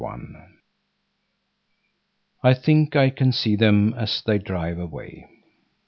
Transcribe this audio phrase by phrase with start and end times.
[0.03, 0.35] DOWNIE
[2.43, 5.27] I I think I can see them as they drive away.